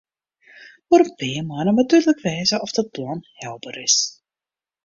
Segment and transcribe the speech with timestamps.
[0.93, 3.97] Oer in pear moanne moat dúdlik wêze oft it plan helber is.